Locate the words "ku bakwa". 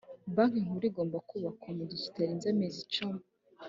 1.27-1.69